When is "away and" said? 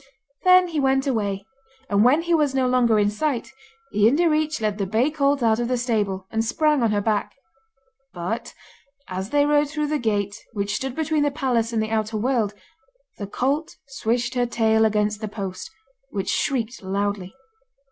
1.05-2.03